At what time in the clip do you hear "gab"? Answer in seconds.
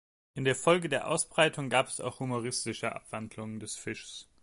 1.69-1.87